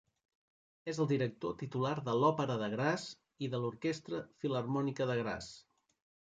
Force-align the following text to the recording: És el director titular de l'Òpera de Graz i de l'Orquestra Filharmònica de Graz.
És 0.93 0.99
el 1.03 1.09
director 1.09 1.51
titular 1.59 1.91
de 2.07 2.15
l'Òpera 2.23 2.55
de 2.63 2.69
Graz 2.71 3.05
i 3.49 3.51
de 3.53 3.61
l'Orquestra 3.67 4.23
Filharmònica 4.41 5.09
de 5.13 5.21
Graz. 5.23 5.53